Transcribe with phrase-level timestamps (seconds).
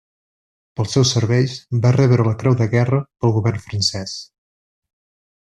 [0.79, 1.53] Pels seus serveis
[1.83, 4.19] va rebre la Creu de Guerra pel govern francès.